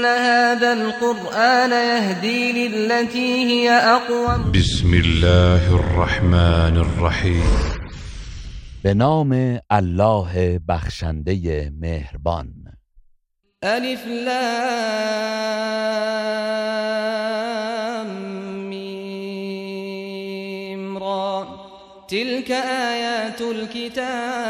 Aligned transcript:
إن 0.00 0.06
هذا 0.06 0.72
القرآن 0.72 1.70
يهدي 1.70 2.68
للتي 2.68 3.44
هي 3.44 3.70
أقوم. 3.70 4.52
بسم 4.52 4.94
الله 4.94 5.74
الرحمن 5.74 6.76
الرحیم 6.76 7.44
به 8.84 8.92
نام 8.92 9.60
الله 9.72 10.60
بخشنده 10.68 11.72
مهربان. 11.80 12.50
ألف 13.64 14.06
لام 14.06 14.40
ميم 18.70 19.38
را. 20.98 21.46
تلك 22.08 22.50
آيات 22.50 23.40
الكتاب 23.40 24.40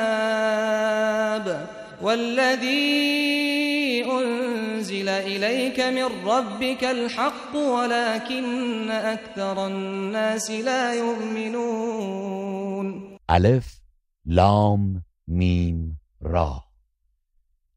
والذي 2.02 3.20
أنزل 3.20 3.29
إليك 5.10 5.80
من 5.80 6.09
ربك 6.28 6.84
الحق 6.84 7.56
ولكن 7.56 8.91
أكثر 8.91 9.66
الناس 9.66 10.51
لا 10.51 10.95
يؤمنون. 10.95 12.80
الف 13.29 13.80
لام 14.24 15.04
میم 15.26 16.01
را. 16.21 16.65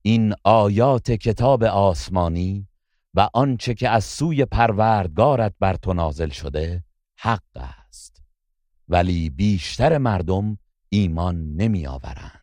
این 0.02 0.34
آیات 0.44 1.12
کتاب 1.12 1.64
آسمانی 1.64 2.68
و 3.14 3.30
آنچه 3.34 3.74
که 3.74 3.90
از 3.90 4.04
سوی 4.04 4.46
پروردگارت 4.46 5.54
بر 5.60 5.76
تو 5.76 5.94
نازل 5.94 6.30
شده 6.30 6.84
حق 7.18 7.58
است. 7.58 8.22
ولی 8.90 9.30
بیشتر 9.30 9.98
مردم 9.98 10.58
ایمان 10.90 11.56
نمی 11.56 11.88
آورند 11.88 12.43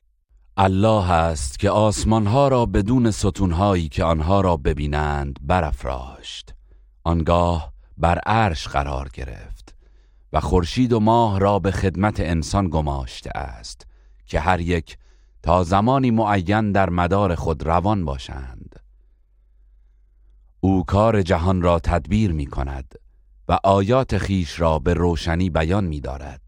الله 0.63 1.11
است 1.11 1.59
که 1.59 1.69
آسمانها 1.69 2.47
را 2.47 2.65
بدون 2.65 3.11
ستونهایی 3.11 3.89
که 3.89 4.03
آنها 4.03 4.41
را 4.41 4.57
ببینند 4.57 5.39
برافراشت. 5.41 6.53
آنگاه 7.03 7.73
بر 7.97 8.19
عرش 8.19 8.67
قرار 8.67 9.09
گرفت 9.13 9.75
و 10.33 10.39
خورشید 10.39 10.93
و 10.93 10.99
ماه 10.99 11.39
را 11.39 11.59
به 11.59 11.71
خدمت 11.71 12.19
انسان 12.19 12.69
گماشته 12.69 13.37
است 13.37 13.87
که 14.25 14.39
هر 14.39 14.59
یک 14.59 14.97
تا 15.43 15.63
زمانی 15.63 16.11
معین 16.11 16.71
در 16.71 16.89
مدار 16.89 17.35
خود 17.35 17.63
روان 17.63 18.05
باشند. 18.05 18.75
او 20.59 20.83
کار 20.85 21.21
جهان 21.21 21.61
را 21.61 21.79
تدبیر 21.79 22.31
می 22.31 22.45
کند 22.45 22.95
و 23.47 23.57
آیات 23.63 24.17
خیش 24.17 24.59
را 24.59 24.79
به 24.79 24.93
روشنی 24.93 25.49
بیان 25.49 25.83
می 25.83 25.99
دارد 25.99 26.41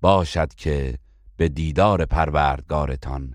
باشد 0.00 0.54
که 0.54 0.98
به 1.36 1.48
دیدار 1.48 2.04
پروردگارتان 2.04 3.34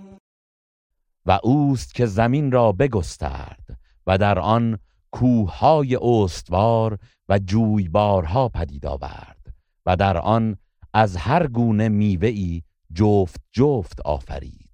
و 1.25 1.39
اوست 1.43 1.93
که 1.93 2.05
زمین 2.05 2.51
را 2.51 2.71
بگسترد 2.71 3.79
و 4.07 4.17
در 4.17 4.39
آن 4.39 4.79
کوههای 5.11 5.95
استوار 6.01 6.97
و 7.29 7.39
جویبارها 7.39 8.49
پدید 8.49 8.85
آورد 8.85 9.53
و 9.85 9.95
در 9.95 10.17
آن 10.17 10.57
از 10.93 11.17
هر 11.17 11.47
گونه 11.47 11.89
میوه‌ای 11.89 12.63
جفت 12.93 13.41
جفت 13.51 14.01
آفرید. 14.01 14.69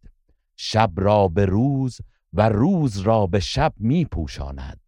شب 0.55 0.91
را 0.95 1.27
به 1.27 1.45
روز 1.45 1.97
و 2.33 2.49
روز 2.49 2.97
را 2.97 3.27
به 3.27 3.39
شب 3.39 3.73
می 3.77 4.05
پوشاند 4.05 4.81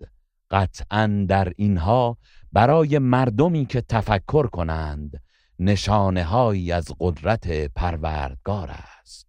قطعا 0.51 1.25
در 1.29 1.53
اینها 1.57 2.17
برای 2.53 2.99
مردمی 2.99 3.65
که 3.65 3.81
تفکر 3.81 4.47
کنند 4.47 5.21
نشانه 5.59 6.23
هایی 6.23 6.71
از 6.71 6.85
قدرت 6.99 7.47
پروردگار 7.75 8.71
است. 8.71 9.28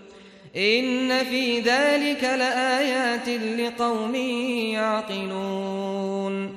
إن 0.55 1.23
في 1.23 1.61
ذلك 1.61 2.23
لآيات 2.23 3.27
لقوم 3.59 4.15
يعقلون 4.75 6.49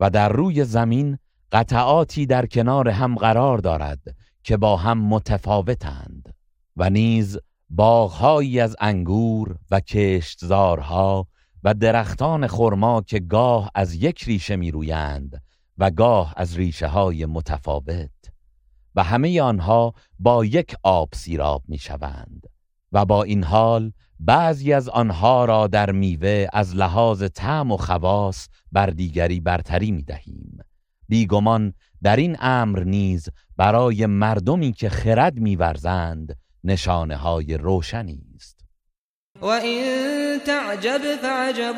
و 0.00 0.10
در 0.10 0.28
روی 0.28 0.64
زمین 0.64 1.18
قطعاتی 1.52 2.26
در 2.26 2.46
کنار 2.46 2.88
هم 2.88 3.14
قرار 3.14 3.58
دارد 3.58 3.98
که 4.42 4.56
با 4.56 4.76
هم 4.76 4.98
متفاوتند 4.98 6.34
و 6.76 6.90
نیز 6.90 7.38
باغهایی 7.70 8.60
از 8.60 8.76
انگور 8.80 9.56
و 9.70 9.80
کشتزارها 9.80 11.26
و 11.64 11.74
درختان 11.74 12.46
خرما 12.46 13.02
که 13.02 13.18
گاه 13.18 13.70
از 13.74 13.94
یک 13.94 14.24
ریشه 14.24 14.56
می 14.56 14.70
رویند 14.70 15.42
و 15.78 15.90
گاه 15.90 16.34
از 16.36 16.56
ریشه 16.56 16.86
های 16.86 17.26
متفاوت 17.26 18.10
و 18.94 19.02
همه 19.02 19.42
آنها 19.42 19.94
با 20.18 20.44
یک 20.44 20.74
آب 20.82 21.08
سیراب 21.14 21.62
می 21.68 21.78
شوند 21.78 22.46
و 22.92 23.04
با 23.04 23.22
این 23.22 23.44
حال 23.44 23.92
بعضی 24.20 24.72
از 24.72 24.88
آنها 24.88 25.44
را 25.44 25.66
در 25.66 25.90
میوه 25.90 26.46
از 26.52 26.76
لحاظ 26.76 27.22
طعم 27.22 27.72
و 27.72 27.76
خواص 27.76 28.48
بر 28.72 28.86
دیگری 28.86 29.40
برتری 29.40 29.90
می 29.90 30.02
دهیم 30.02 30.58
بیگمان 31.08 31.74
در 32.02 32.16
این 32.16 32.36
امر 32.40 32.84
نیز 32.84 33.28
برای 33.56 34.06
مردمی 34.06 34.72
که 34.72 34.88
خرد 34.88 35.38
میورزند 35.38 36.36
نشانه 36.64 37.16
های 37.16 37.56
روشنی 37.56 38.22
است. 38.36 38.60
وإن 39.42 40.38
تعجب 40.46 41.16
فعجب 41.22 41.76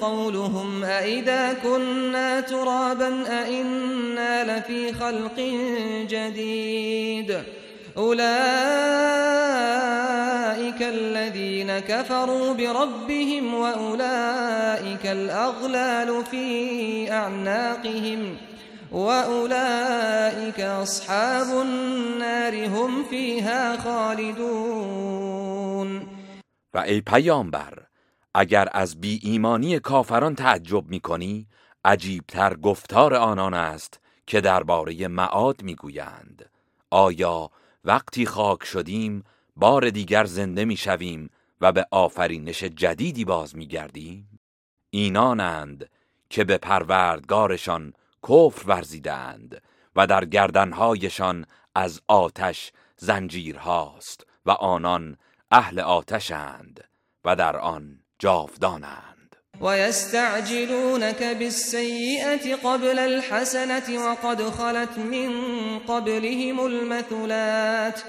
قولهم 0.00 0.84
أئذا 0.84 1.54
كنا 1.54 2.40
ترابا 2.40 3.24
أئنا 3.28 4.42
لفي 4.42 4.92
خلق 4.92 5.40
جديد 6.08 7.36
أولئك 7.96 8.18
الذين 10.82 11.78
كفروا 11.78 12.54
بربهم 12.54 13.54
وأولئك 13.54 15.06
الأغلال 15.06 16.24
في 16.24 17.10
أعناقهم 17.10 18.36
وأولئك 18.92 20.60
أصحاب 20.60 21.60
النار 21.60 22.66
هم 22.66 23.04
فيها 23.04 23.76
خالدون. 23.76 25.38
و 26.74 26.78
ای 26.78 27.00
پیامبر 27.00 27.72
اگر 28.34 28.68
از 28.72 29.00
بی 29.00 29.20
ایمانی 29.22 29.78
کافران 29.78 30.34
تعجب 30.34 30.88
می 30.88 31.00
کنی 31.00 31.46
عجیبتر 31.84 32.54
گفتار 32.54 33.14
آنان 33.14 33.54
است 33.54 34.00
که 34.26 34.40
درباره 34.40 35.08
معاد 35.08 35.62
می‌گویند. 35.62 36.50
آیا 36.90 37.50
وقتی 37.84 38.26
خاک 38.26 38.64
شدیم 38.64 39.24
بار 39.56 39.90
دیگر 39.90 40.24
زنده 40.24 40.64
می‌شویم 40.64 41.30
و 41.60 41.72
به 41.72 41.86
آفرینش 41.90 42.64
جدیدی 42.64 43.24
باز 43.24 43.56
میگردیم. 43.56 44.40
اینانند 44.90 45.90
که 46.30 46.44
به 46.44 46.58
پروردگارشان 46.58 47.92
کفر 48.28 48.68
ورزیدند 48.68 49.62
و 49.96 50.06
در 50.06 50.24
گردنهایشان 50.24 51.46
از 51.74 52.00
آتش 52.08 52.72
زنجیرهاست 52.96 54.26
و 54.46 54.50
آنان 54.50 55.16
اهل 55.50 55.80
آتشند 55.80 56.84
و 57.24 57.36
در 57.36 57.56
آن 57.56 58.00
جاودانند. 58.18 59.07
ويستعجلونك 59.60 61.22
بالسيئة 61.38 62.54
قبل 62.54 62.98
الحسنة 62.98 64.04
وقد 64.06 64.42
خلت 64.42 64.98
من 64.98 65.30
قبلهم 65.78 66.66
المثلات 66.66 68.00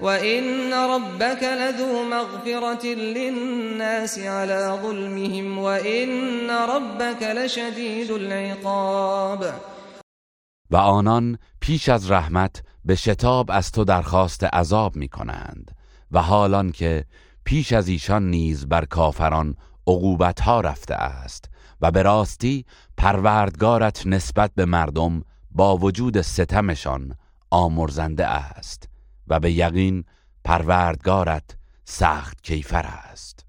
وإن 0.00 0.72
ربك 0.74 1.42
لذو 1.42 2.02
مغفرة 2.02 2.86
للناس 2.86 4.18
على 4.18 4.78
ظلمهم 4.82 5.58
وإن 5.58 6.50
ربك 6.50 7.22
لشديد 7.22 8.10
العقاب. 8.10 9.54
و 10.70 10.76
آنان 10.76 11.38
پیش 11.60 11.88
از 11.88 12.10
رحمت 12.10 12.62
به 12.84 12.94
شتاب 12.94 13.50
از 13.50 13.72
تو 13.72 13.84
درخواست 13.84 14.44
عذاب 14.44 14.96
می 14.96 15.08
کنند 15.08 15.70
و 16.10 16.22
حالان 16.22 16.72
که 16.72 17.04
پیش 17.44 17.72
از 17.72 17.88
ایشان 17.88 18.30
نیز 18.30 18.68
بر 18.68 18.84
کافران 18.84 19.56
عقوبت 19.88 20.40
ها 20.40 20.60
رفته 20.60 20.94
است 20.94 21.44
و 21.80 21.90
به 21.90 22.02
راستی 22.02 22.64
پروردگارت 22.96 24.06
نسبت 24.06 24.50
به 24.54 24.64
مردم 24.64 25.22
با 25.50 25.76
وجود 25.76 26.20
ستمشان 26.20 27.16
آمرزنده 27.50 28.26
است 28.26 28.88
و 29.28 29.40
به 29.40 29.52
یقین 29.52 30.04
پروردگارت 30.44 31.56
سخت 31.84 32.42
کیفر 32.42 32.86
است. 32.86 33.44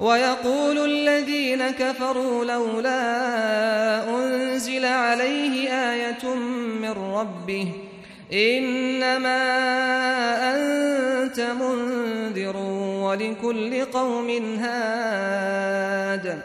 ويقول 0.00 0.78
الذين 0.78 1.72
كفروا 1.72 2.44
لولا 2.44 3.00
انزل 4.02 4.84
عليه 4.84 5.70
آية 5.72 6.34
من 6.80 6.90
ربه 6.90 7.74
انما 8.32 9.42
انت 10.54 11.40
منذر 11.40 12.56
ولكل 13.04 13.84
قوم 13.92 14.28
هاد. 14.60 16.42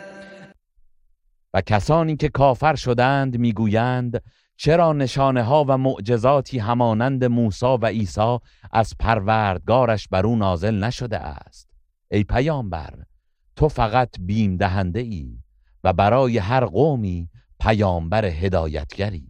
و 1.53 1.61
کسانی 1.61 2.15
که 2.15 2.29
کافر 2.29 2.75
شدند 2.75 3.37
می‌گویند 3.37 4.23
چرا 4.57 4.93
نشانه 4.93 5.43
ها 5.43 5.65
و 5.67 5.77
معجزاتی 5.77 6.59
همانند 6.59 7.25
موسی 7.25 7.65
و 7.65 7.85
عیسی 7.85 8.37
از 8.71 8.93
پروردگارش 8.99 10.07
بر 10.07 10.25
او 10.25 10.35
نازل 10.35 10.83
نشده 10.83 11.17
است؟ 11.17 11.69
ای 12.11 12.23
پیامبر 12.23 12.93
تو 13.55 13.67
فقط 13.67 14.09
بیم 14.19 14.57
دهنده 14.57 14.99
ای 14.99 15.37
و 15.83 15.93
برای 15.93 16.37
هر 16.37 16.65
قومی 16.65 17.29
پیامبر 17.59 18.25
هدایتگری. 18.25 19.28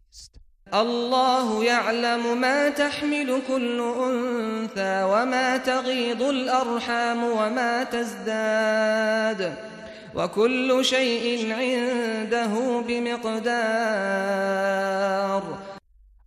الله 0.74 1.66
يعلم 1.66 2.42
ما 2.42 2.70
تحمل 2.70 3.42
كل 3.48 3.80
انثى 3.82 5.04
وما 5.04 5.58
تغيض 5.58 6.22
الارحام 6.22 7.24
وما 7.24 7.84
تزداد 7.84 9.58
وكل 10.16 10.86
شيء 10.86 11.54
عنده 11.54 12.82
بمقدار. 12.88 13.50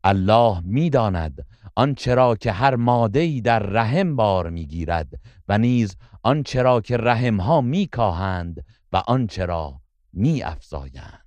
الله 0.04 0.60
می‌داند 0.64 1.46
آنچه 1.76 2.14
را 2.14 2.36
که 2.36 2.52
هر 2.52 2.76
ماده‌ای 2.76 3.40
در 3.40 3.58
رحم 3.58 4.16
بار 4.16 4.50
می‌گیرد 4.50 5.08
و 5.48 5.58
نیز 5.58 5.96
آنچه 6.22 6.62
را 6.62 6.80
که 6.80 6.96
رحمها 6.96 7.60
میکاهند 7.60 8.64
و 8.92 9.02
آنچه 9.06 9.44
را 9.44 9.80
میافزایند. 10.12 11.22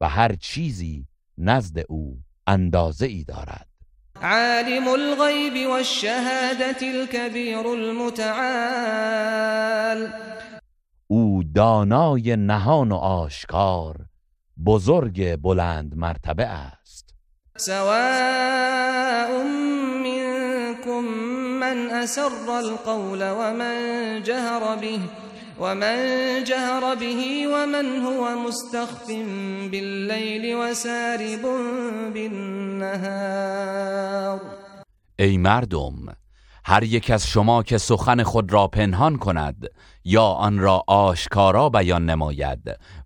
و 0.00 0.08
هر 0.08 0.34
چیزی 0.34 1.06
نزد 1.38 1.78
او 1.88 2.18
اندازه 2.46 3.06
ای 3.06 3.24
دارد. 3.24 3.66
عالم 4.22 4.88
الغیب 4.88 5.70
والشهادة 5.70 6.76
الكبیر 6.82 7.66
المتعال. 7.66 9.06
او 11.06 11.42
دانای 11.54 12.36
نهان 12.36 12.92
و 12.92 12.96
آشکار 12.96 13.96
بزرگ 14.66 15.36
بلند 15.36 15.94
مرتبه 15.96 16.46
است. 16.46 17.14
سواء 17.56 19.42
منكم 20.04 21.04
من 21.60 21.90
اسر 21.90 22.50
القول 22.50 23.22
ومن 23.22 24.22
جهر 24.22 24.76
به. 24.76 25.25
ومن 25.60 26.44
جهر 26.44 26.94
به 26.94 27.46
ومن 27.46 27.86
هو 27.96 28.48
مستخف 28.48 29.06
بالليل 29.70 30.54
وسارب 30.54 31.42
بالنهار. 32.14 33.46
ای 35.18 35.38
مردم 35.38 35.92
هر 36.64 36.82
یک 36.82 37.10
از 37.10 37.26
شما 37.26 37.62
که 37.62 37.78
سخن 37.78 38.22
خود 38.22 38.52
را 38.52 38.68
پنهان 38.68 39.16
کند 39.16 39.66
یا 40.04 40.24
آن 40.24 40.58
را 40.58 40.84
آشکارا 40.86 41.68
بیان 41.68 42.10
نماید 42.10 42.60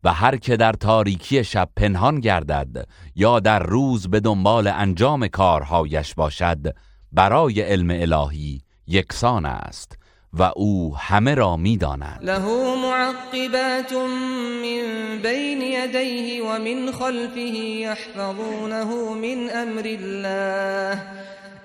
و 0.05 0.13
هر 0.13 0.37
که 0.37 0.57
در 0.57 0.73
تاریکی 0.73 1.45
شب 1.45 1.69
پنهان 1.77 2.21
گردد 2.21 2.89
یا 3.15 3.41
در 3.41 3.59
روز 3.59 4.09
به 4.09 4.21
دنبال 4.21 4.67
انجام 4.67 5.29
کارهایش 5.29 6.15
باشد 6.15 6.77
برای 7.13 7.61
علم 7.61 7.91
الهی 7.91 8.61
یکسان 8.87 9.47
است. 9.47 10.00
و 10.39 10.43
أو 10.43 10.97
همه 10.97 11.35
را 11.35 11.57
میداند. 11.57 12.19
له 12.23 12.75
معقبات 12.77 13.93
من 13.93 15.19
بین 15.23 15.63
یدیه 15.63 16.45
و 16.45 16.59
من 16.59 16.93
خلفه 16.93 17.41
یحفظونه 17.41 19.15
من 19.15 19.51
أمر 19.51 19.83
الله. 19.85 21.03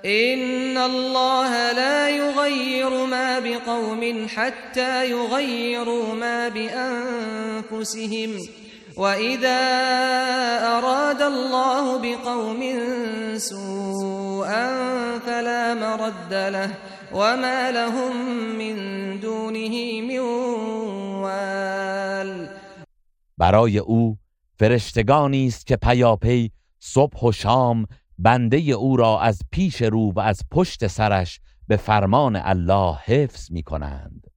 ان 0.05 0.77
الله 0.77 1.71
لا 1.71 2.09
يغير 2.09 3.05
ما 3.05 3.39
بقوم 3.39 4.27
حتى 4.35 5.09
يغيروا 5.09 6.15
ما 6.15 6.49
بانفسهم. 6.49 8.29
واذا 8.97 9.59
اراد 10.77 11.21
الله 11.21 11.97
بقوم 11.97 12.79
سوءا 13.37 14.69
فلا 15.25 15.73
مرد 15.73 16.33
له. 16.33 16.69
وما 17.15 17.69
لهم 17.73 18.13
من 18.57 19.17
دونه 19.17 20.01
من 20.01 20.19
وال. 21.21 22.47
برای 23.37 23.77
او 23.77 24.17
فرشتگانی 24.59 25.47
است 25.47 25.67
که 25.67 25.75
پیاپی 25.75 26.51
صبح 26.79 27.19
و 27.19 27.31
شام 27.31 27.85
بنده 28.19 28.57
او 28.57 28.97
را 28.97 29.21
از 29.21 29.41
پیش 29.51 29.81
رو 29.81 30.11
و 30.11 30.19
از 30.19 30.41
پشت 30.51 30.87
سرش 30.87 31.39
به 31.67 31.77
فرمان 31.77 32.35
الله 32.35 32.95
حفظ 32.95 33.51
می 33.51 33.63
کنند 33.63 34.27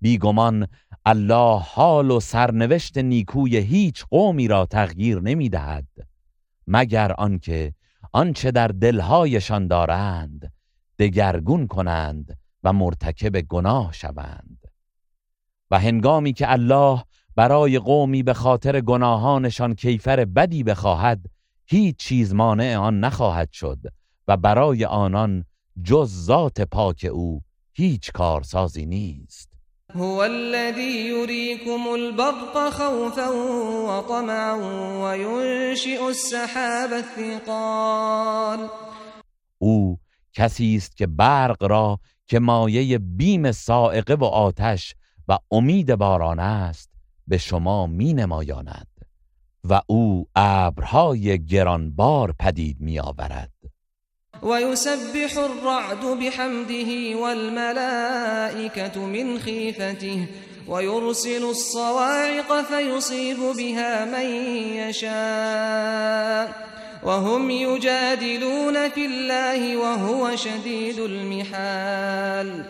بیگمان 0.00 0.68
الله 1.06 1.60
حال 1.60 2.10
و 2.10 2.20
سرنوشت 2.20 2.98
نیکوی 2.98 3.56
هیچ 3.56 4.04
قومی 4.10 4.48
را 4.48 4.66
تغییر 4.66 5.20
نمی 5.20 5.48
دهد 5.48 5.88
مگر 6.66 7.12
آنکه 7.12 7.74
آنچه 8.12 8.50
در 8.50 8.68
دلهایشان 8.68 9.66
دارند 9.66 10.53
دگرگون 10.98 11.66
کنند 11.66 12.38
و 12.64 12.72
مرتکب 12.72 13.40
گناه 13.40 13.92
شوند. 13.92 14.58
و 15.70 15.78
هنگامی 15.78 16.32
که 16.32 16.52
الله 16.52 17.04
برای 17.36 17.78
قومی 17.78 18.22
به 18.22 18.34
خاطر 18.34 18.80
گناهانشان 18.80 19.74
کیفر 19.74 20.24
بدی 20.24 20.62
بخواهد 20.62 21.26
هیچ 21.66 21.96
چیز 21.96 22.34
مانع 22.34 22.76
آن 22.76 23.00
نخواهد 23.00 23.52
شد 23.52 23.78
و 24.28 24.36
برای 24.36 24.84
آنان 24.84 25.44
جز 25.82 26.24
ذات 26.24 26.60
پاک 26.60 27.08
او 27.12 27.40
هیچ 27.72 28.12
کارسازی 28.12 28.86
نیست. 28.86 29.50
هو 29.94 30.18
الذي 30.20 31.08
يريكم 31.08 31.88
البرق 31.88 32.70
خوفا 32.70 33.28
وطمعا 33.88 34.54
وينشئ 35.02 36.08
السحاب 36.08 36.92
الثقال. 36.92 38.68
او 39.58 39.98
کسی 40.34 40.76
است 40.76 40.96
که 40.96 41.06
برق 41.06 41.62
را 41.62 42.00
که 42.26 42.38
مایه 42.38 42.98
بیم 42.98 43.52
سائقه 43.52 44.14
و 44.14 44.24
آتش 44.24 44.94
و 45.28 45.38
امید 45.50 45.94
باران 45.94 46.40
است 46.40 46.90
به 47.26 47.38
شما 47.38 47.86
می 47.86 48.14
نمایاند 48.14 48.88
و 49.64 49.80
او 49.86 50.28
ابرهای 50.36 51.46
گرانبار 51.46 52.34
پدید 52.38 52.80
می 52.80 53.00
آورد 53.00 53.50
ويسبح 54.42 55.38
الرعد 55.38 56.18
بحمده 56.20 57.16
والملائكة 57.16 59.00
من 59.06 59.38
خيفته 59.38 60.28
ويرسل 60.68 61.44
الصواعق 61.44 62.62
فيصيب 62.62 63.36
بها 63.56 64.04
من 64.04 64.30
يشاء 64.76 66.73
وهم 67.04 67.50
يجادلون 67.50 68.88
في 68.88 69.06
الله 69.06 69.76
وهو 69.76 70.36
شديد 70.36 70.98
المحال. 70.98 72.64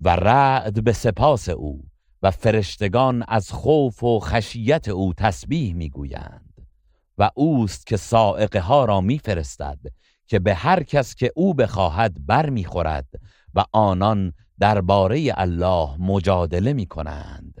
و 0.00 0.08
رعد 0.08 0.84
به 0.84 0.92
سپاس 0.92 1.48
او 1.48 1.84
و 2.22 2.30
فرشتگان 2.30 3.24
از 3.28 3.50
خوف 3.50 4.02
و 4.02 4.20
خشیت 4.20 4.88
او 4.88 5.14
تسبیح 5.14 5.74
می‌گویند 5.74 6.66
و 7.18 7.30
اوست 7.34 7.86
که 7.86 7.96
سائقه 7.96 8.60
ها 8.60 8.84
را 8.84 9.00
میفرستد 9.00 9.78
که 10.26 10.38
به 10.38 10.54
هر 10.54 10.82
کس 10.82 11.14
که 11.14 11.32
او 11.36 11.54
بخواهد 11.54 12.26
بر 12.26 12.50
می‌خورد 12.50 13.08
و 13.54 13.64
آنان 13.72 14.32
درباره 14.60 15.32
الله 15.36 15.96
مجادله 15.98 16.72
می 16.72 16.86
کنند 16.86 17.54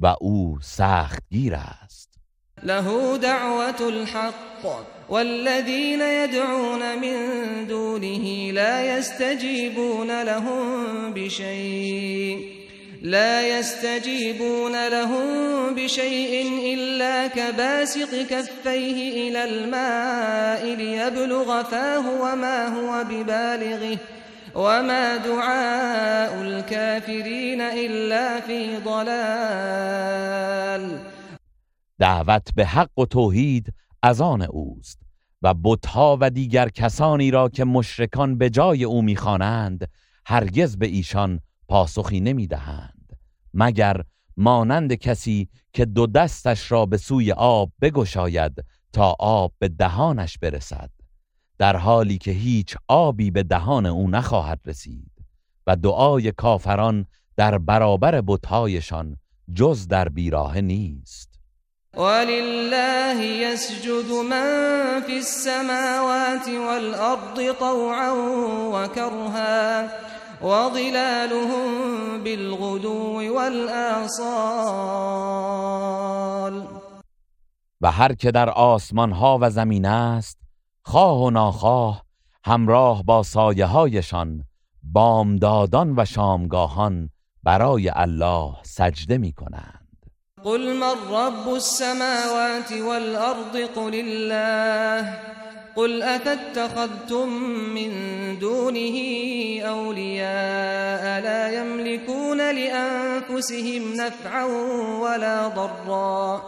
و 0.00 0.16
او 0.20 0.58
سخت 0.62 1.22
گیر 1.30 1.54
است. 1.54 2.18
له 2.62 3.18
دعوت 3.18 3.80
الحق. 3.80 5.01
والذين 5.12 6.00
يدعون 6.00 6.98
من 6.98 7.16
دونه 7.66 8.50
لا 8.52 8.96
يستجيبون 8.96 10.22
لهم 10.22 11.12
بشيء 11.12 12.62
لا 13.02 13.58
يستجيبون 13.58 14.88
لهم 14.88 15.74
بشيء 15.74 16.32
إلا 16.74 17.26
كباسط 17.26 18.14
كفيه 18.14 19.28
إلى 19.28 19.44
الماء 19.44 20.74
ليبلغ 20.74 21.62
فاه 21.62 22.22
وما 22.22 22.68
هو 22.68 23.04
ببالغه 23.04 23.98
وما 24.54 25.16
دعاء 25.16 26.42
الكافرين 26.42 27.60
إلا 27.60 28.40
في 28.40 28.76
ضلال. 28.76 29.92
دعوت 31.98 32.48
به 32.56 32.64
حق 32.64 33.04
توحید 33.10 33.72
از 34.02 34.20
آن 34.20 34.42
اوست. 34.42 35.01
و 35.42 35.54
بتها 35.54 36.18
و 36.20 36.30
دیگر 36.30 36.68
کسانی 36.68 37.30
را 37.30 37.48
که 37.48 37.64
مشرکان 37.64 38.38
به 38.38 38.50
جای 38.50 38.84
او 38.84 39.02
می‌خوانند 39.02 39.88
هرگز 40.26 40.76
به 40.76 40.86
ایشان 40.86 41.40
پاسخی 41.68 42.20
نمی‌دهند 42.20 43.18
مگر 43.54 44.02
مانند 44.36 44.94
کسی 44.94 45.48
که 45.72 45.84
دو 45.84 46.06
دستش 46.06 46.72
را 46.72 46.86
به 46.86 46.96
سوی 46.96 47.32
آب 47.32 47.72
بگشاید 47.80 48.64
تا 48.92 49.16
آب 49.18 49.52
به 49.58 49.68
دهانش 49.68 50.38
برسد 50.38 50.90
در 51.58 51.76
حالی 51.76 52.18
که 52.18 52.30
هیچ 52.30 52.76
آبی 52.88 53.30
به 53.30 53.42
دهان 53.42 53.86
او 53.86 54.10
نخواهد 54.10 54.60
رسید 54.66 55.12
و 55.66 55.76
دعای 55.76 56.32
کافران 56.32 57.06
در 57.36 57.58
برابر 57.58 58.20
بتهایشان 58.20 59.16
جز 59.54 59.88
در 59.88 60.08
بیراه 60.08 60.60
نیست. 60.60 61.31
ولله 61.96 63.20
يسجد 63.22 64.10
من 64.30 65.00
في 65.06 65.18
السماوات 65.18 66.48
والأرض 66.48 67.54
طوعا 67.58 68.10
وكرها 68.72 69.88
وظلالهم 70.42 71.68
بالغدو 72.24 73.34
والآصال. 73.34 74.62
و 77.80 77.90
هر 77.90 78.14
که 78.14 78.30
در 78.30 78.50
آسمان 78.50 79.12
ها 79.12 79.38
و 79.40 79.50
زمین 79.50 79.86
است 79.86 80.38
خواه 80.84 81.22
و 81.22 81.30
ناخواه 81.30 82.04
همراه 82.44 83.02
با 83.02 83.22
سایه 83.22 83.66
هایشان 83.66 84.44
بامدادان 84.82 85.94
و 85.96 86.04
شامگاهان 86.04 87.10
برای 87.42 87.90
الله 87.94 88.54
سجده 88.62 89.18
می 89.18 89.32
کنند 89.32 89.81
قل 90.44 90.74
من 90.74 90.94
رب 91.10 91.54
السماوات 91.54 92.72
والأرض 92.72 93.56
قل 93.76 93.94
الله 93.94 95.18
قل 95.76 96.02
أفاتخذتم 96.02 97.28
من 97.74 97.92
دونه 98.38 98.98
أولياء 99.68 101.22
لا 101.22 101.60
يملكون 101.60 102.38
لأنفسهم 102.38 103.92
نفعا 103.94 104.44
ولا 105.00 105.48
ضرا 105.48 106.42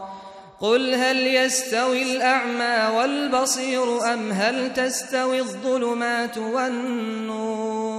قل 0.60 0.94
هل 0.94 1.26
يستوي 1.26 2.02
الأعمى 2.02 2.96
والبصير 2.96 4.12
أم 4.14 4.30
هل 4.32 4.74
تستوي 4.74 5.40
الظلمات 5.40 6.38
والنور 6.38 7.93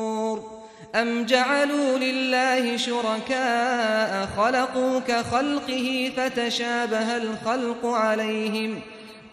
أم 0.96 1.25
جعلوا 1.25 1.98
لله 1.98 2.78
شركاء 2.78 4.25
خلقوا 4.25 5.00
كخلقه 5.00 6.12
فتشابه 6.18 7.18
الخلق 7.18 7.86
عليهم 7.86 8.82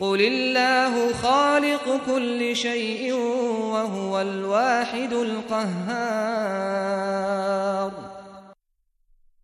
قل 0.00 0.20
الله 0.20 1.12
خالق 1.12 2.06
كل 2.06 2.56
شيء 2.56 3.12
وهو 3.12 4.20
الواحد 4.20 5.12
القهار 5.12 6.32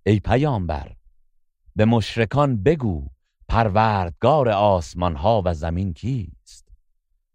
ای 0.06 0.20
پیامبر 0.20 0.92
به 1.76 1.84
مشرکان 1.84 2.62
بگو 2.62 3.08
پروردگار 3.48 4.48
آسمان 4.48 5.16
ها 5.16 5.42
و 5.44 5.54
زمین 5.54 5.92
کیست. 5.92 6.68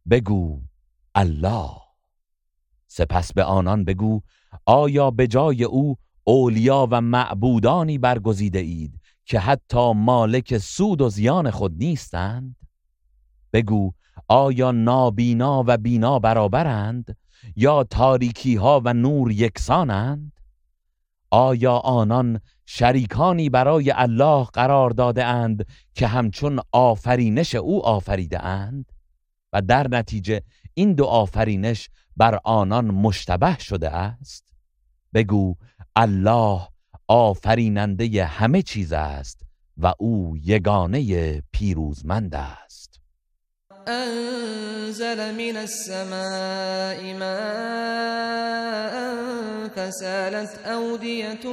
بگو 0.10 0.62
الله. 1.16 1.70
سپس 2.88 3.34
به 3.34 3.44
آنان 3.44 3.84
بگو 3.84 4.22
آیا 4.66 5.12
به 5.12 5.28
جای 5.28 5.64
او 5.64 5.98
اولیا 6.24 6.88
و 6.92 7.02
معبودانی 7.02 7.98
برگزیده 7.98 8.60
اید 8.60 9.00
که 9.26 9.40
حتی 9.40 9.94
مالک 9.94 10.58
سود 10.58 11.02
و 11.02 11.10
زیان 11.10 11.52
خود 11.52 11.74
نیستند؟ 11.78 12.56
بگو 13.54 13.92
آیا 14.28 14.72
نابینا 14.72 15.64
و 15.68 15.78
بینا 15.78 16.20
برابرند 16.20 17.18
یا 17.56 17.84
تاریکی 17.84 18.56
ها 18.56 18.82
و 18.86 18.94
نور 18.94 19.32
یکسانند؟ 19.32 20.32
آیا 21.32 21.78
آنان 21.78 22.40
شریکانی 22.66 23.50
برای 23.50 23.92
الله 23.92 24.44
قرار 24.44 24.90
داده 24.90 25.26
اند 25.26 25.66
که 25.94 26.08
همچون 26.08 26.60
آفرینش 26.72 27.56
او 27.56 27.86
آفریده 27.86 28.46
اند 28.46 28.92
و 29.54 29.62
در 29.62 29.88
نتیجه 29.88 30.42
این 30.74 30.94
دو 30.94 31.06
آفرینش 31.06 31.90
بر 32.18 32.40
آنان 32.44 32.86
مشتبه 32.86 33.58
شده 33.60 33.90
است؟ 33.90 34.54
بگو 35.14 35.56
الله 35.96 36.68
آفریننده 37.08 38.26
همه 38.26 38.62
چیز 38.62 38.94
است 38.94 39.42
و 39.78 39.94
او 40.00 40.38
یگانه 40.44 41.42
پیروزمند 41.52 42.36
است. 42.36 43.00
أنزل 43.88 45.32
من 45.32 45.58
السماء 45.58 47.14
ماء 47.20 48.94
فسالت 49.76 50.68
أودية 50.68 51.46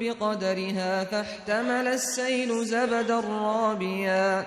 بقدرها 0.00 1.04
فاحتمل 1.04 1.88
السيل 1.88 2.64
زبدا 2.64 3.20
رابيا 3.20 4.46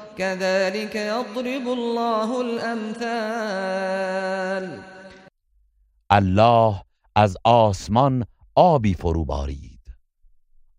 كذلك 0.21 0.95
يضرب 0.95 1.67
الله 1.67 2.29
الأمثال. 2.41 3.85
الله 6.09 6.83
از 7.15 7.37
آسمان 7.43 8.25
آبی 8.55 8.93
فرو 8.93 9.25
بارید. 9.25 9.81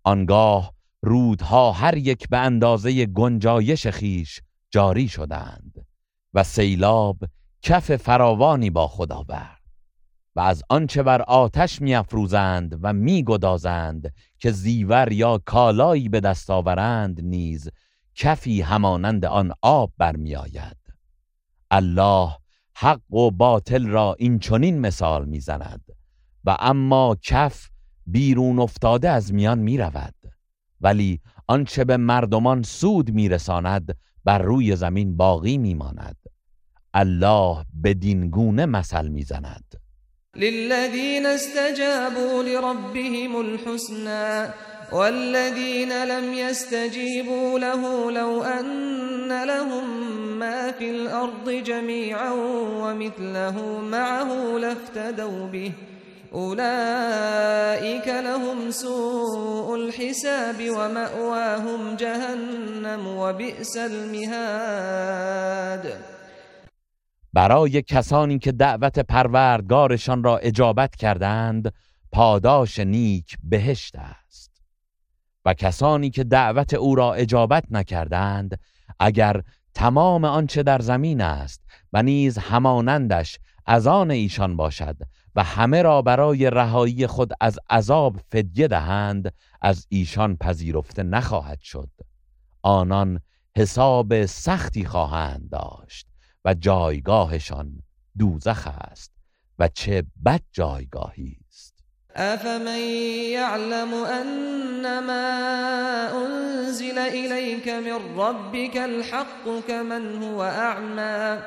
آنگاه 0.04 0.72
رودها 1.02 1.72
هر 1.72 1.96
یک 1.96 2.28
به 2.28 2.38
اندازه 2.38 3.06
گنجایش 3.06 3.86
خیش 3.86 4.40
جاری 4.70 5.08
شدند 5.08 5.86
و 6.34 6.44
سیلاب 6.44 7.16
کف 7.62 7.96
فراوانی 7.96 8.70
با 8.70 8.88
خود 8.88 9.12
آورد 9.12 9.62
و 10.36 10.40
از 10.40 10.62
آنچه 10.68 11.02
بر 11.02 11.22
آتش 11.22 11.82
میافروزند 11.82 12.78
و 12.82 12.92
میگدازند 12.92 14.14
که 14.38 14.50
زیور 14.50 15.12
یا 15.12 15.40
کالایی 15.44 16.08
به 16.08 16.20
دست 16.20 16.50
آورند 16.50 17.20
نیز 17.20 17.70
کفی 18.14 18.60
همانند 18.60 19.24
آن 19.24 19.52
آب 19.62 19.92
برمیآید. 19.98 20.76
الله 21.70 22.30
حق 22.74 23.14
و 23.14 23.30
باطل 23.30 23.86
را 23.86 24.16
این 24.18 24.38
چنین 24.38 24.78
مثال 24.78 25.24
می‌زند. 25.24 25.84
و 26.44 26.56
اما 26.60 27.16
کف 27.22 27.68
بیرون 28.06 28.58
افتاده 28.58 29.10
از 29.10 29.34
میان 29.34 29.58
می 29.58 29.78
رود 29.78 30.14
ولی 30.80 31.20
آنچه 31.46 31.84
به 31.84 31.96
مردمان 31.96 32.62
سود 32.62 33.10
میرساند 33.10 33.98
بر 34.24 34.38
روی 34.38 34.76
زمین 34.76 35.16
باقی 35.16 35.58
میماند. 35.58 36.16
الله 36.94 37.64
بدین 37.84 38.30
گونه 38.30 38.66
مثل 38.66 39.08
می‌زند. 39.08 39.80
للذین 40.36 41.26
استجابوا 41.26 42.42
لربهم 42.42 43.36
الحسنى 43.36 44.52
والذين 44.92 46.04
لم 46.04 46.34
يستجيبوا 46.34 47.58
له 47.58 48.10
لو 48.10 48.42
أن 48.42 49.44
لهم 49.44 50.12
ما 50.38 50.72
في 50.72 50.90
الأرض 50.90 51.50
جميعا 51.50 52.30
ومثله 52.82 53.80
معه 53.80 54.58
لافتدوا 54.58 55.46
به. 55.46 55.72
أولئك 56.34 58.08
لهم 58.08 58.70
سوء 58.70 59.74
الحساب 59.74 60.70
ومأواهم 60.70 61.96
جهنم 61.96 63.06
وبئس 63.06 63.76
المهاد. 63.76 65.22
برای 67.32 67.82
کسانی 67.82 68.38
که 68.38 68.52
دعوت 68.52 68.98
پروردگارشان 68.98 70.24
را 70.24 70.38
اجابت 70.38 70.96
کردند 70.96 71.72
پاداش 72.12 72.78
نیک 72.78 73.36
بهشت 73.44 73.94
است. 73.96 74.51
و 75.44 75.54
کسانی 75.54 76.10
که 76.10 76.24
دعوت 76.24 76.74
او 76.74 76.94
را 76.94 77.14
اجابت 77.14 77.64
نکردند 77.70 78.60
اگر 79.00 79.42
تمام 79.74 80.24
آنچه 80.24 80.62
در 80.62 80.78
زمین 80.78 81.20
است 81.20 81.60
و 81.92 82.02
نیز 82.02 82.38
همانندش 82.38 83.38
از 83.66 83.86
آن 83.86 84.10
ایشان 84.10 84.56
باشد 84.56 84.96
و 85.34 85.42
همه 85.42 85.82
را 85.82 86.02
برای 86.02 86.50
رهایی 86.50 87.06
خود 87.06 87.32
از 87.40 87.58
عذاب 87.70 88.16
فدیه 88.32 88.68
دهند 88.68 89.32
از 89.62 89.86
ایشان 89.88 90.36
پذیرفته 90.36 91.02
نخواهد 91.02 91.60
شد. 91.60 91.90
آنان 92.62 93.20
حساب 93.56 94.26
سختی 94.26 94.84
خواهند 94.84 95.50
داشت 95.50 96.06
و 96.44 96.54
جایگاهشان 96.54 97.82
دوزخ 98.18 98.66
است 98.66 99.12
و 99.58 99.68
چه 99.68 100.04
بد 100.24 100.42
جایگاهی! 100.52 101.41
افمن 102.16 102.80
یعلم 103.32 103.94
انما 103.94 105.28
انزل 106.14 106.98
الیک 106.98 107.68
من 107.68 108.16
ربک 108.16 108.76
الحق 108.76 109.66
كمن 109.68 110.22
هو 110.22 110.40
اعمى 110.40 111.42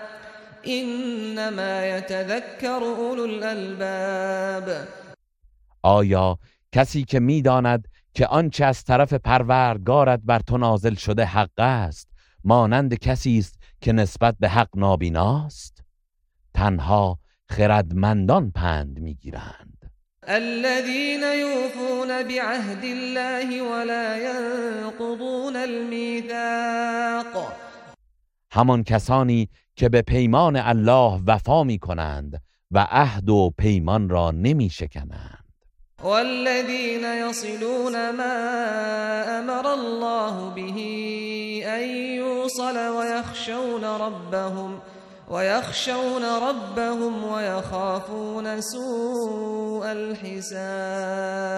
انما 0.63 1.85
یتذکر 1.85 2.83
اولو 2.83 3.23
الالباب 3.23 4.87
آیا 5.83 6.37
کسی 6.71 7.03
که 7.03 7.19
می‌داند 7.19 7.87
که 8.13 8.27
آنچه 8.27 8.65
از 8.65 8.83
طرف 8.83 9.13
پروردگارت 9.13 10.19
بر 10.23 10.39
تو 10.39 10.57
نازل 10.57 10.95
شده 10.95 11.25
حق 11.25 11.59
است 11.59 12.07
مانند 12.43 12.93
کسی 12.93 13.37
است 13.37 13.59
که 13.81 13.93
نسبت 13.93 14.35
به 14.39 14.49
حق 14.49 14.69
نابیناست؟ 14.75 15.83
تنها 16.53 17.19
خردمندان 17.49 18.51
پند 18.51 18.99
می‌گیرند. 18.99 19.74
الذين 20.27 21.23
يوفون 21.23 22.23
بعهد 22.23 22.83
الله 22.83 23.61
ولا 23.61 24.17
ينقضون 24.17 25.55
الميثاق. 25.55 27.53
همان 28.51 28.83
کسانی 28.83 29.49
که 29.75 29.89
به 29.89 30.01
پیمان 30.01 30.55
الله 30.55 31.21
وفا 31.27 31.63
می 31.63 31.79
کنند 31.79 32.41
و 32.71 32.87
عهد 32.89 33.29
و 33.29 33.53
پیمان 33.57 34.09
را 34.09 34.31
نمی 34.31 34.69
شکنند 34.69 35.45
والذين 36.03 37.03
يصلون 37.03 38.11
ما 38.11 38.33
امر 39.39 39.67
الله 39.67 40.55
به 40.55 40.71
ان 41.67 41.89
يوصل 42.15 42.77
ويخشون 42.89 43.83
ربهم 43.83 44.81
ويخشون 45.29 46.23
ربهم 46.23 47.23
ويخافون 47.23 48.61
سوء 48.61 49.85
الحساب. 49.91 51.55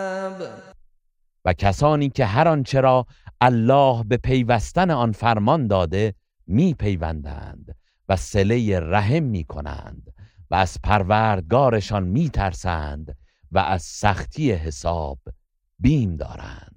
و 1.46 1.54
کسانی 1.54 2.10
که 2.10 2.26
هر 2.26 2.48
آنچه 2.48 2.82
را 2.82 3.06
الله 3.42 4.04
به 4.04 4.18
پیوستن 4.18 4.92
آن 4.92 5.12
فرمان 5.12 5.68
داده 5.68 6.14
می 6.48 6.74
پیوندند 6.74 7.76
و 8.10 8.16
سله 8.16 8.80
رحم 8.80 9.24
می 9.24 9.44
کنند 9.44 10.14
و 10.52 10.56
از 10.56 10.78
پروردگارشان 10.84 12.04
می 12.04 12.30
ترسند 12.30 13.18
و 13.52 13.60
از 13.60 13.84
سختی 13.84 14.52
حساب 14.52 15.20
بیم 15.80 16.16
دارند. 16.16 16.77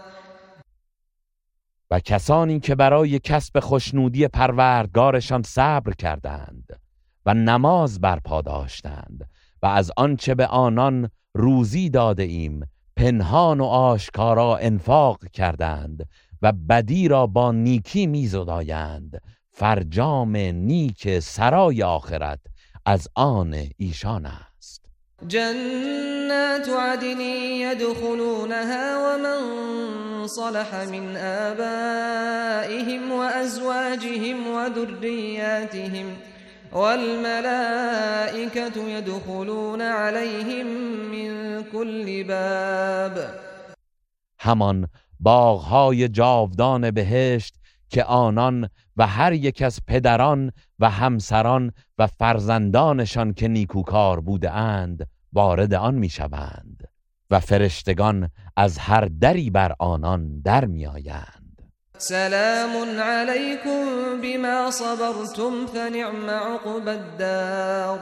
و 1.91 1.99
کسانی 1.99 2.59
که 2.59 2.75
برای 2.75 3.19
کسب 3.19 3.59
خوشنودی 3.59 4.27
پروردگارشان 4.27 5.43
صبر 5.43 5.93
کردند 5.93 6.79
و 7.25 7.33
نماز 7.33 8.01
برپا 8.01 8.41
داشتند 8.41 9.29
و 9.61 9.65
از 9.65 9.91
آنچه 9.97 10.35
به 10.35 10.47
آنان 10.47 11.09
روزی 11.33 11.89
داده 11.89 12.23
ایم 12.23 12.69
پنهان 12.95 13.61
و 13.61 13.65
آشکارا 13.65 14.57
انفاق 14.57 15.27
کردند 15.33 16.09
و 16.41 16.51
بدی 16.51 17.07
را 17.07 17.27
با 17.27 17.51
نیکی 17.51 18.07
میزدایند. 18.07 19.21
فرجام 19.51 20.37
نیک 20.37 21.19
سرای 21.19 21.83
آخرت 21.83 22.39
از 22.85 23.07
آن 23.15 23.55
ایشان 23.77 24.25
است. 24.25 24.85
جنات 25.27 26.69
عدن 26.79 27.19
يدخلونها 27.19 29.15
ومن 29.17 30.00
صلح 30.27 30.75
من 30.75 31.17
آبائهم 31.17 33.11
وأزواجهم 33.11 34.47
وذرياتهم 34.47 36.05
والملائكة 36.73 38.09
يدخلون 38.89 39.81
عليهم 39.81 40.65
من 41.11 41.63
كل 41.63 42.23
باب. 42.23 43.29
همان 44.39 44.87
باغهای 45.19 46.07
جاودان 46.07 46.91
بهشت 46.91 47.55
که 47.89 48.03
آنان 48.03 48.69
و 48.97 49.07
هر 49.07 49.33
یک 49.33 49.61
از 49.61 49.79
پدران 49.87 50.51
و 50.79 50.89
همسران 50.89 51.71
و 51.97 52.07
فرزندانشان 52.07 53.33
که 53.33 53.47
نیکوکار 53.47 54.19
بوده 54.19 54.51
اند 54.51 55.07
وارد 55.33 55.73
آن 55.73 55.95
می‌شوند. 55.95 56.80
و 57.31 57.39
فرشتگان 57.39 58.29
از 58.57 58.77
هر 58.77 59.05
دری 59.05 59.49
بر 59.49 59.75
آنان 59.79 60.41
در 60.41 60.65
میآیند 60.65 61.71
سلام 61.97 62.99
علیکم 62.99 64.21
بما 64.21 64.71
صبرتم 64.71 65.65
فنعم 65.65 66.29
عقب 66.29 66.87
الدار. 66.87 67.99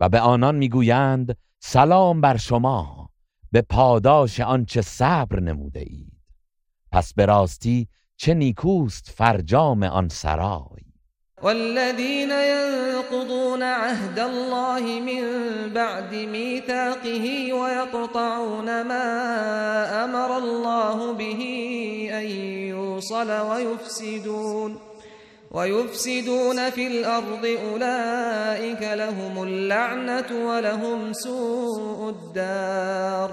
و 0.00 0.08
به 0.08 0.20
آنان 0.20 0.54
می‌گویند 0.54 1.36
سلام 1.60 2.20
بر 2.20 2.36
شما 2.36 3.10
به 3.52 3.62
پاداش 3.62 4.40
آنچه 4.40 4.82
صبر 4.82 5.40
نموده 5.40 5.80
اید. 5.80 6.12
پس 6.92 7.14
به 7.14 7.26
راستی 7.26 7.88
چه 8.16 8.34
نیکوست 8.34 9.10
فرجام 9.10 9.82
آن 9.82 10.08
سرای. 10.08 10.85
والذين 11.42 12.30
ينقضون 12.30 13.62
عهد 13.62 14.18
الله 14.18 15.00
من 15.00 15.22
بعد 15.74 16.14
ميثاقه 16.14 17.52
ويقطعون 17.52 18.82
ما 18.82 20.04
أمر 20.04 20.38
الله 20.38 21.12
به 21.12 21.42
أن 22.12 22.26
يوصل 22.72 23.30
ويفسدون 23.30 24.78
ويفسدون 25.50 26.70
في 26.70 26.86
الأرض 26.86 27.44
أولئك 27.44 28.82
لهم 28.82 29.42
اللعنة 29.42 30.48
ولهم 30.48 31.12
سوء 31.12 32.08
الدار. 32.08 33.30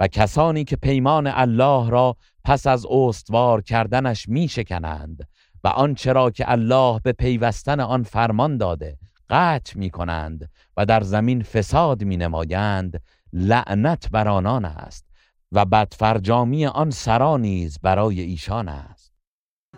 و 0.00 0.08
کسانی 0.08 0.64
که 0.64 0.76
پیمان 0.76 1.26
الله 1.26 1.90
را 1.90 2.16
پس 2.44 2.66
از 2.66 2.86
استوار 2.90 3.62
کردنش 3.62 4.28
می 4.28 4.48
شکنند 4.48 5.28
و 5.68 5.70
و 5.70 5.74
آنچه 5.74 6.30
که 6.34 6.52
الله 6.52 7.00
به 7.04 7.12
پیوستن 7.12 7.80
آن 7.80 8.02
فرمان 8.02 8.56
داده 8.56 8.98
قطع 9.30 9.78
می 9.78 9.90
کنند 9.90 10.50
و 10.76 10.86
در 10.86 11.00
زمین 11.02 11.42
فساد 11.42 12.04
می 12.04 12.16
نمایند 12.16 13.02
لعنت 13.32 14.10
بر 14.10 14.28
آنان 14.28 14.64
است 14.64 15.04
و 15.52 15.64
بدفرجامی 15.64 16.66
آن 16.66 16.90
سرا 16.90 17.36
نیز 17.36 17.78
برای 17.82 18.20
ایشان 18.20 18.68
است. 18.68 19.12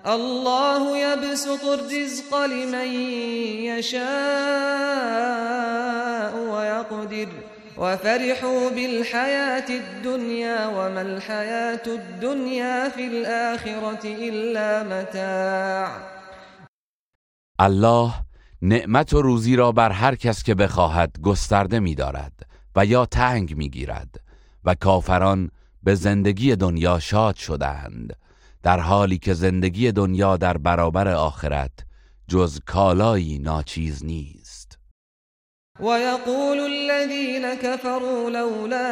الله 0.05 0.98
يبسط 0.98 1.64
الرزق 1.64 2.35
لمن 2.35 2.92
يشاء 3.64 4.00
ويقدر 6.35 7.49
وفرحوا 7.76 8.70
بالحياة 8.70 9.68
الدنيا 9.70 10.66
وما 10.66 11.02
الحياة 11.02 11.87
الدنيا 11.87 12.88
في 12.88 13.06
الآخرة 13.06 14.04
إلا 14.04 14.83
متاع. 14.83 16.20
الله 17.61 18.14
نعمت 18.62 19.14
و 19.14 19.22
روزی 19.22 19.56
را 19.56 19.72
بر 19.72 19.92
هر 19.92 20.14
کس 20.14 20.42
که 20.42 20.54
بخواهد 20.54 21.20
گسترده 21.22 21.80
می 21.80 21.94
دارد 21.94 22.33
و 22.76 22.87
یا 22.87 23.06
تنگ 23.06 23.56
می 23.56 23.70
گیرد 23.70 24.20
و 24.64 24.74
کافران 24.74 25.50
به 25.83 25.94
زندگی 25.94 26.56
دنیا 26.56 26.98
شاد 26.98 27.37
شدند 27.37 28.16
در 28.62 28.80
حالی 28.80 29.18
که 29.18 29.35
زندگی 29.35 29.92
دنیا 29.92 30.37
در 30.37 30.59
برابر 30.59 31.09
آخرت 31.09 31.72
جز 32.28 32.61
کالایی 32.66 33.38
ناچیز 33.38 34.04
نیست. 34.04 34.69
ويقول 35.83 36.59
الذين 36.61 37.55
كفروا 37.55 38.31
لولا 38.31 38.88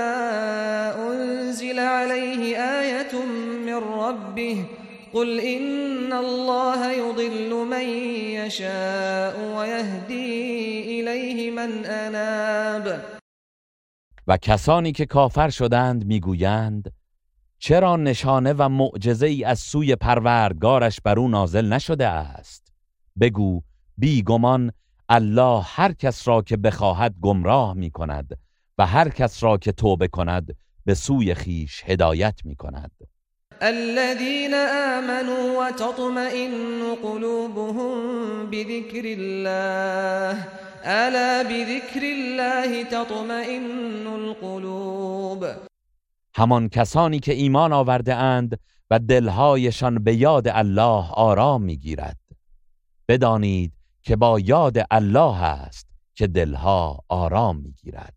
أنزل 1.08 1.78
عليه 1.78 2.56
آية 2.56 3.24
من 3.66 3.74
ربه 3.74 4.64
قل 5.12 5.40
إن 5.40 6.12
الله 6.12 6.92
يضل 6.92 7.66
من 7.66 7.88
يشاء 8.40 9.56
ويهدي 9.56 11.00
إليه 11.00 11.50
من 11.50 11.84
أناب. 11.84 13.00
و 14.26 14.36
کسانی 14.36 14.92
که 14.92 15.06
کافر 15.06 15.50
شدند 15.50 16.06
می‌گویند 16.06 16.92
چرا 17.58 17.96
نشانه 17.96 18.54
و 18.58 18.68
معجزه 18.68 19.26
ای 19.26 19.44
از 19.44 19.58
سوی 19.58 19.96
پروردگارش 19.96 21.00
بر 21.00 21.18
او 21.18 21.28
نازل 21.28 21.72
نشده 21.72 22.06
است؟ 22.06 22.72
بگو 23.20 23.62
بیگمان 23.98 24.72
الله 25.08 25.62
هر 25.64 25.92
کس 25.92 26.28
را 26.28 26.42
که 26.42 26.56
بخواهد 26.56 27.14
گمراه 27.20 27.74
می 27.74 27.90
کند 27.90 28.38
و 28.78 28.86
هر 28.86 29.08
کس 29.08 29.42
را 29.42 29.58
که 29.58 29.72
توبه 29.72 30.08
کند 30.08 30.56
به 30.84 30.94
سوی 30.94 31.34
خیش 31.34 31.82
هدایت 31.86 32.40
می 32.44 32.56
کند. 32.56 32.90
الذين 33.60 34.54
آمنوا 34.54 35.60
وتطمئن 35.60 36.94
قلوبهم 37.02 38.50
بذكر 38.50 39.02
الله. 39.04 40.44
ألا 40.84 41.42
بذكر 41.42 42.02
الله 42.02 42.84
تطمئن 42.84 44.06
القلوب. 44.06 45.44
همان 46.34 46.68
کسانی 46.68 47.18
که 47.18 47.32
ایمان 47.32 47.72
آورده 47.72 48.14
اند 48.14 48.58
و 48.90 48.98
دلهایشان 48.98 50.04
به 50.04 50.14
یاد 50.14 50.48
الله 50.48 51.04
آرام 51.12 51.62
می‌گیرد 51.62 52.18
بدانید 53.08 53.77
که 54.08 54.16
با 54.16 54.40
یاد 54.40 54.78
الله 54.90 55.42
است 55.42 55.86
که 56.14 56.26
دلها 56.26 57.04
آرام 57.08 57.56
می‌گیرد. 57.56 58.14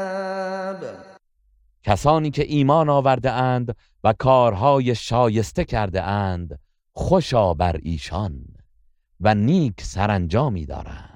کسانی 1.85 2.31
که 2.31 2.43
ایمان 2.43 2.89
آورده 2.89 3.33
اند 3.33 3.77
و 4.05 4.13
کارهای 4.13 4.95
شایسته 4.95 5.65
کرده 5.65 6.03
اند 6.03 6.59
خوشا 6.93 7.55
بر 7.55 7.81
ایشان 7.83 8.45
و 9.21 9.35
نیک 9.35 9.81
سرانجامی 9.81 10.67
دارند. 10.67 11.16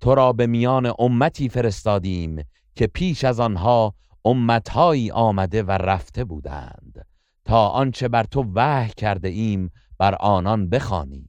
تو 0.00 0.14
را 0.14 0.32
به 0.32 0.46
میان 0.46 0.92
امتی 0.98 1.48
فرستادیم 1.48 2.44
که 2.74 2.86
پیش 2.86 3.24
از 3.24 3.40
آنها 3.40 3.94
امتهایی 4.24 5.10
آمده 5.10 5.62
و 5.62 5.70
رفته 5.70 6.24
بودند. 6.24 7.06
تا 7.44 7.68
آنچه 7.68 8.08
بر 8.08 8.24
تو 8.24 8.44
وحی 8.54 8.92
کرده 8.96 9.28
ایم 9.28 9.70
بر 9.98 10.14
آنان 10.14 10.68
بخوانی. 10.68 11.28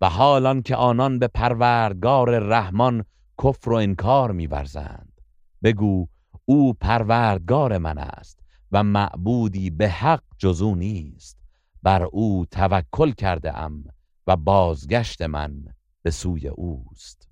و 0.00 0.08
حالان 0.08 0.62
که 0.62 0.76
آنان 0.76 1.18
به 1.18 1.28
پروردگار 1.28 2.38
رحمان 2.38 3.04
کفر 3.42 3.70
و 3.70 3.74
انکار 3.74 4.32
میورزند. 4.32 5.20
بگو 5.62 6.06
او 6.44 6.74
پروردگار 6.74 7.78
من 7.78 7.98
است 7.98 8.38
و 8.72 8.82
معبودی 8.82 9.70
به 9.70 9.88
حق 9.88 10.22
جزو 10.38 10.74
نیست. 10.74 11.38
بر 11.82 12.02
او 12.02 12.46
توکل 12.50 13.10
کرده 13.10 13.58
ام 13.58 13.84
و 14.26 14.36
بازگشت 14.36 15.22
من 15.22 15.64
به 16.02 16.10
سوی 16.10 16.48
اوست. 16.48 17.31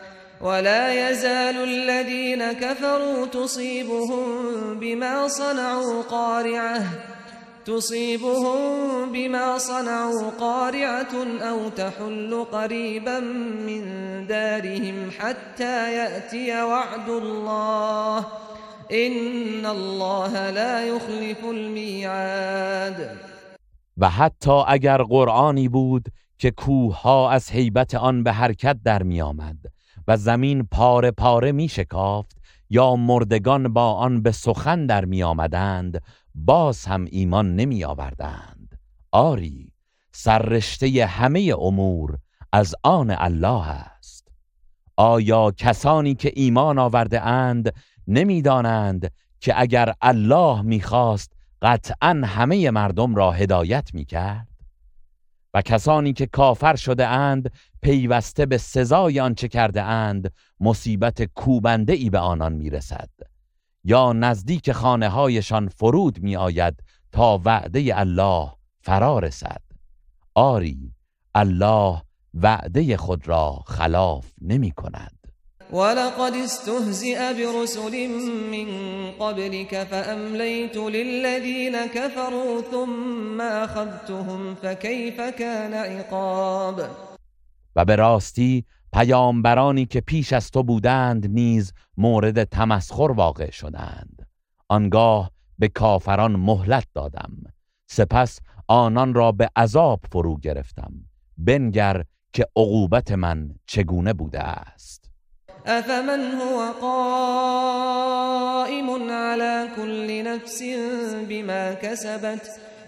ولا 0.41 1.09
يزال 1.09 1.55
الذين 1.63 2.51
كفروا 2.51 3.25
تصيبهم 3.25 4.25
بما 4.79 5.27
صنعوا 5.27 6.01
قارعة 6.01 6.83
تصيبهم 7.65 8.57
بما 9.11 9.57
صنعوا 9.57 10.29
قارعة 10.39 11.13
أو 11.41 11.69
تحل 11.69 12.45
قريبا 12.51 13.19
من 13.69 13.83
دارهم 14.27 15.11
حتى 15.19 15.93
يأتي 15.93 16.63
وعد 16.63 17.09
الله. 17.09 18.25
إن 18.91 19.65
الله 19.65 20.49
لا 20.49 20.85
يخلف 20.85 21.45
الميعاد. 21.45 23.17
و 23.97 24.09
حتی 24.09 24.63
اگر 24.67 25.03
قرآنی 25.03 25.67
بود 25.67 26.05
که 26.37 26.51
کوه 26.51 27.01
ها 27.01 27.31
از 27.31 27.51
حیبت 27.51 27.95
آن 27.95 28.23
به 28.23 28.31
حرکت 28.31 28.77
در 28.83 29.03
می 29.03 29.21
آمد 29.21 29.57
و 30.07 30.17
زمین 30.17 30.67
پاره 30.71 31.11
پاره 31.11 31.51
می 31.51 31.67
شکافت 31.67 32.37
یا 32.69 32.95
مردگان 32.95 33.73
با 33.73 33.93
آن 33.93 34.21
به 34.21 34.31
سخن 34.31 34.85
در 34.85 35.05
می 35.05 35.23
آمدند 35.23 36.01
باز 36.35 36.85
هم 36.85 37.05
ایمان 37.11 37.55
نمی 37.55 37.83
آوردند. 37.83 38.79
آری 39.11 39.73
سررشته 40.11 41.05
همه 41.05 41.53
امور 41.59 42.17
از 42.51 42.75
آن 42.83 43.15
الله 43.17 43.67
است. 43.67 44.27
آیا 44.97 45.51
کسانی 45.51 46.15
که 46.15 46.31
ایمان 46.35 46.79
آورده 46.79 47.21
اند 47.21 47.73
نمی‌دانند 48.07 49.11
که 49.39 49.61
اگر 49.61 49.93
الله 50.01 50.61
می‌خواست 50.61 51.33
قطعا 51.61 52.21
همه 52.25 52.71
مردم 52.71 53.15
را 53.15 53.31
هدایت 53.31 53.93
می‌کرد 53.93 54.47
و 55.53 55.61
کسانی 55.61 56.13
که 56.13 56.25
کافر 56.25 56.75
شده 56.75 57.07
اند 57.07 57.51
پیوسته 57.81 58.45
به 58.45 58.57
سزای 58.57 59.19
آنچه 59.19 59.47
کرده 59.47 59.81
اند 59.81 60.33
مصیبت 60.59 61.23
کوبنده 61.23 61.93
ای 61.93 62.09
به 62.09 62.19
آنان 62.19 62.53
می‌رسد. 62.53 63.09
یا 63.83 64.13
نزدیک 64.13 64.71
خانه 64.71 65.09
هایشان 65.09 65.67
فرود 65.67 66.19
می 66.19 66.35
آید 66.35 66.83
تا 67.11 67.41
وعده 67.45 67.99
الله 67.99 68.51
فرا 68.81 69.19
رسد. 69.19 69.61
آری 70.35 70.91
الله 71.35 72.01
وعده 72.33 72.97
خود 72.97 73.27
را 73.27 73.63
خلاف 73.67 74.25
نمی 74.41 74.71
کند 74.71 75.21
ولقد 75.73 76.33
استهزئ 76.35 77.33
برسل 77.33 78.07
من 78.51 78.67
قبلك 79.11 79.83
فأمليت 79.83 80.77
للذين 80.77 81.85
كفروا 81.85 82.61
ثم 82.61 83.41
أخذتهم 83.41 84.55
فكيف 84.55 85.21
كان 85.21 85.73
عقاب؟ 85.73 87.10
و 87.75 87.85
به 87.85 87.95
راستی 87.95 88.65
پیامبرانی 88.93 89.85
که 89.85 90.01
پیش 90.01 90.33
از 90.33 90.51
تو 90.51 90.63
بودند 90.63 91.27
نیز 91.27 91.73
مورد 91.97 92.43
تمسخر 92.43 93.11
واقع 93.11 93.51
شدند. 93.51 94.27
آنگاه 94.69 95.31
به 95.59 95.67
کافران 95.67 96.35
مهلت 96.35 96.87
دادم. 96.93 97.31
سپس 97.87 98.39
آنان 98.67 99.13
را 99.13 99.31
به 99.31 99.49
عذاب 99.55 100.01
فرو 100.11 100.37
گرفتم. 100.37 100.93
بنگر 101.37 102.03
که 102.33 102.45
عقوبت 102.55 103.11
من 103.11 103.55
چگونه 103.65 104.13
بوده 104.13 104.39
است. 104.39 105.11
افمن 105.65 106.31
هو 106.31 106.73
قائم 106.81 107.91
على 109.11 109.67
كل 109.75 110.21
نفس 110.27 110.61
بما 111.29 111.73
كسبت 111.73 112.70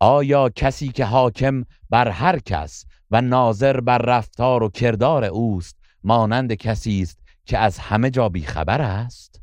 آیا 0.00 0.48
کسی 0.48 0.88
که 0.88 1.04
حاکم 1.04 1.64
بر 1.90 2.08
هر 2.08 2.38
کس 2.38 2.84
و 3.10 3.20
ناظر 3.20 3.80
بر 3.80 3.98
رفتار 3.98 4.62
و 4.62 4.68
کردار 4.68 5.24
اوست 5.24 5.76
مانند 6.04 6.52
کسی 6.52 7.02
است 7.02 7.18
که 7.46 7.58
از 7.58 7.78
همه 7.78 8.10
جا 8.10 8.28
بیخبر 8.28 8.82
است؟ 8.82 9.40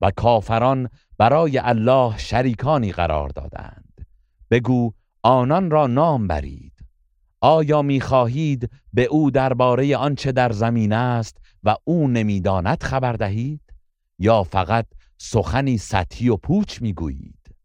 و 0.00 0.10
کافران 0.10 0.88
برای 1.18 1.58
الله 1.58 2.18
شریکانی 2.18 2.92
قرار 2.92 3.28
دادند. 3.28 4.06
بگو 4.50 4.92
آنان 5.22 5.70
را 5.70 5.86
نام 5.86 6.26
برید. 6.26 6.72
آیا 7.40 7.82
می‌خواهید 7.82 8.70
به 8.92 9.04
او 9.04 9.30
درباره 9.30 9.96
آنچه 9.96 10.32
در 10.32 10.52
زمین 10.52 10.92
است 10.92 11.36
و 11.62 11.76
او 11.84 12.08
نمی‌داند 12.08 12.82
خبر 12.82 13.12
دهید؟ 13.12 13.60
یا 14.18 14.42
فقط 14.42 14.86
سخنی 15.18 15.78
سطحی 15.78 16.28
و 16.28 16.36
پوچ 16.36 16.82
می‌گویید 16.82 17.56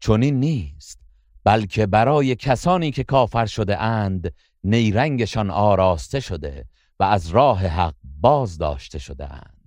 چون 0.00 0.22
این 0.22 0.40
نیست. 0.40 1.01
بلکه 1.44 1.86
برای 1.86 2.34
کسانی 2.36 2.90
که 2.90 3.04
کافر 3.04 3.46
شده 3.46 3.80
اند 3.80 4.32
نیرنگشان 4.64 5.50
آراسته 5.50 6.20
شده 6.20 6.64
و 7.00 7.04
از 7.04 7.28
راه 7.28 7.66
حق 7.66 7.94
باز 8.20 8.58
داشته 8.58 8.98
شده 8.98 9.32
اند. 9.32 9.62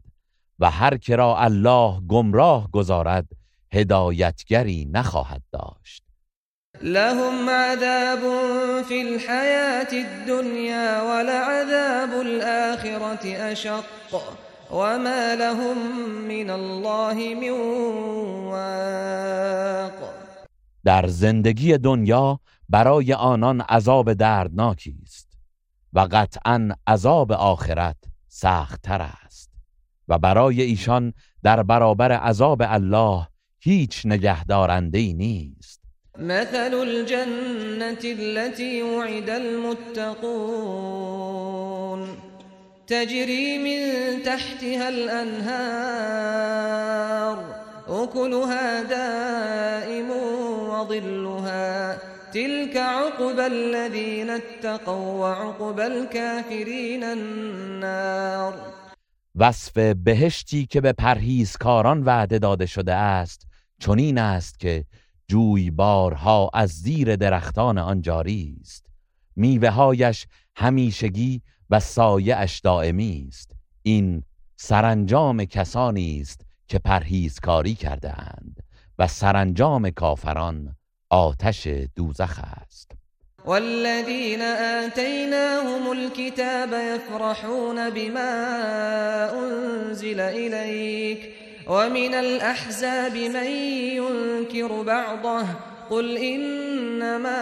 و 0.60 0.72
هر 0.72 0.98
که 0.98 1.16
را 1.16 1.38
الله 1.38 2.02
گمراه 2.08 2.72
گذارد 2.72 3.28
هدایتگری 3.74 4.90
نخواهد 4.92 5.42
داشت. 5.52 6.04
لهم 6.82 7.50
عذاب 7.50 8.20
في 8.84 9.02
الحياة 9.02 9.94
الدنيا 9.94 11.02
ولعذاب 11.02 12.22
الآخرة 12.22 13.52
أشق 13.52 13.86
وما 14.72 15.36
لهم 15.36 15.78
من 16.28 16.50
الله 16.50 17.36
من 17.36 17.52
واق. 18.52 20.15
در 20.86 21.08
زندگی 21.08 21.78
دنیا 21.78 22.40
برای 22.70 23.14
آنان 23.14 23.62
عذاب 23.62 24.14
دردناکی 24.14 24.96
است 25.04 25.38
و 25.94 26.08
قطعا 26.12 26.70
عذاب 26.88 27.32
آخرت 27.32 27.98
سختتر 28.28 29.02
است 29.02 29.52
و 30.08 30.20
برای 30.20 30.62
ایشان 30.62 31.14
در 31.44 31.64
برابر 31.64 32.12
عذاب 32.12 32.62
الله 32.66 33.28
هیچ 33.60 34.06
نگهدارنده 34.06 34.98
ای 34.98 35.14
نیست. 35.14 35.82
مثل 36.18 36.74
الجنة 36.74 37.98
التي 38.04 38.82
وعد 38.82 39.30
المتقون. 39.30 40.46
تجري 42.88 43.58
من 43.58 44.22
تحتها 44.24 44.88
الأنهار. 44.88 46.36
أكلها 47.90 48.84
دائم 48.84 50.10
وظلها. 50.70 51.98
تلك 52.34 52.78
عقب 52.78 53.40
الذين 53.40 54.30
اتقوا 54.30 55.20
وعقب 55.22 55.80
الكافرين 55.80 57.04
النار. 57.04 58.54
وصف 59.36 59.78
بهشتی 59.78 60.66
که 60.66 60.82
به 60.82 60.94
پرهیزکاران 60.94 62.04
وعده 62.04 62.40
داده 62.40 62.66
شده 62.66 62.94
است 62.94 63.48
چنین 63.80 64.18
است 64.18 64.60
که 64.60 64.86
جویبارها 65.28 66.50
از 66.54 66.70
زیر 66.70 67.16
درختان 67.16 67.78
آن 67.78 68.02
جاری 68.02 68.58
است. 68.62 68.86
میوههایش 69.36 70.28
همیشگی 70.56 71.42
و 71.70 71.80
سایه 71.80 72.36
اش 72.36 72.60
دائمی 72.60 73.26
است. 73.28 73.52
این 73.84 74.24
سرانجام 74.56 75.46
کسانی 75.46 76.22
است 76.22 76.45
که 76.68 76.80
پرهیزکاری 76.80 77.76
کرده 77.76 78.10
اند 78.20 78.60
و 79.00 79.08
سرانجام 79.08 79.90
کافران 79.90 80.76
آتش 81.10 81.68
دوزخ 81.96 82.40
است. 82.62 82.92
والذين 83.46 84.42
آتيناهم 84.86 85.92
الكتاب 85.92 86.74
يفرحون 86.74 87.90
بما 87.90 88.34
أنزل 89.34 90.20
إليك 90.20 91.32
ومن 91.68 92.14
الأحزاب 92.14 93.18
من 93.18 93.46
ينكر 94.02 94.82
بعضه 94.82 95.46
قل 95.90 96.18
إنما 96.18 97.42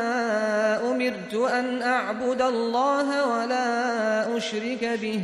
أمرت 0.91 1.33
أن 1.33 1.81
أعبد 1.81 2.41
الله 2.41 3.27
ولا 3.27 4.37
أشرك 4.37 4.99
به 5.01 5.19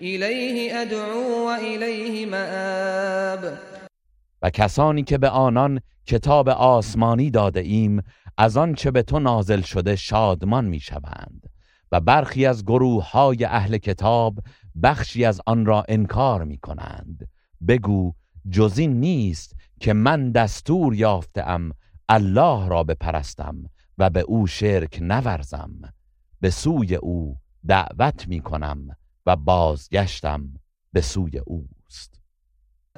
إليه 0.00 0.82
أدعو 0.82 1.46
وإليه 1.46 2.26
مآب. 2.26 3.58
و 4.42 4.50
کسانی 4.50 5.02
که 5.02 5.18
به 5.18 5.28
آنان 5.28 5.80
کتاب 6.06 6.48
آسمانی 6.48 7.30
داده 7.30 7.60
ایم 7.60 8.02
از 8.38 8.56
آن 8.56 8.74
چه 8.74 8.90
به 8.90 9.02
تو 9.02 9.18
نازل 9.18 9.60
شده 9.60 9.96
شادمان 9.96 10.64
می‌شوند. 10.64 11.50
و 11.92 12.00
برخی 12.00 12.46
از 12.46 12.64
گروه 12.64 13.10
های 13.10 13.44
اهل 13.44 13.78
کتاب 13.78 14.38
بخشی 14.82 15.24
از 15.24 15.40
آن 15.46 15.66
را 15.66 15.84
انکار 15.88 16.44
می 16.44 16.58
کنند 16.58 17.28
بگو 17.68 18.12
جز 18.50 18.78
این 18.78 19.00
نیست 19.00 19.56
که 19.80 19.92
من 19.92 20.32
دستور 20.32 20.94
یافتم 20.94 21.70
الله 22.08 22.68
را 22.68 22.84
بپرستم 22.84 23.64
و 23.98 24.10
به 24.10 24.20
او 24.20 24.46
شرک 24.46 24.98
نورزم. 25.02 25.80
به 26.40 26.50
سوی 26.50 26.94
او 26.94 27.36
دعوت 27.68 28.28
می 28.28 28.40
کنم 28.40 28.96
و 29.28 29.36
بازگشتم 29.36 30.40
به 30.92 31.00
سوی 31.00 31.38
اوست. 31.38 32.20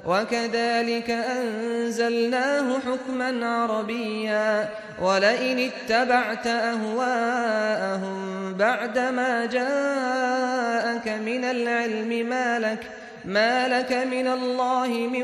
وكذلك 0.05 1.09
أنزلناه 1.09 2.79
حكما 2.79 3.45
عربيا 3.45 4.69
ولئن 5.01 5.59
اتبعت 5.59 6.47
أهواءهم 6.47 8.17
بعدما 8.53 9.45
جاءك 9.45 11.07
من 11.07 11.43
العلم 11.43 12.29
ما 12.29 12.59
لك 12.59 12.87
ما 13.25 13.67
لك 13.67 13.91
من 13.91 14.27
الله 14.27 14.87
من 14.87 15.23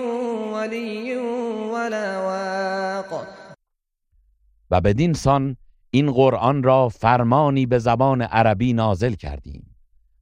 ولي 0.53 1.17
ولا 1.73 2.21
واق. 2.21 3.27
و 4.71 4.81
بدین 4.81 5.13
سان 5.13 5.57
این 5.91 6.11
قرآن 6.11 6.63
را 6.63 6.89
فرمانی 6.89 7.65
به 7.65 7.79
زبان 7.79 8.21
عربی 8.21 8.73
نازل 8.73 9.13
کردیم. 9.13 9.66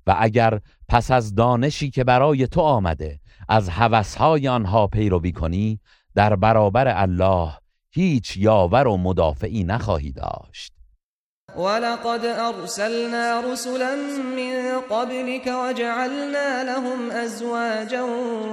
و 0.08 0.16
اگر 0.20 0.60
پس 0.90 1.12
از 1.12 1.36
دانشی 1.36 1.90
که 1.90 2.04
برای 2.04 2.48
تو 2.48 2.62
آمده 2.62 3.20
از 3.50 3.70
هوسهای 3.70 4.48
آنها 4.48 4.88
پیروی 4.88 5.32
کنی 5.32 5.80
در 6.16 6.36
برابر 6.36 7.02
الله 7.02 7.52
هیچ 7.92 8.38
یاور 8.38 8.88
و 8.88 8.98
مدافعی 8.98 9.64
نخواهی 9.64 10.12
داشت. 10.12 10.76
ولقد 11.58 12.26
أرسلنا 12.26 13.40
رسلا 13.40 13.96
من 14.36 14.82
قبلك 14.90 15.48
وجعلنا 15.48 16.64
لهم 16.64 17.12
أزواجا 17.12 18.02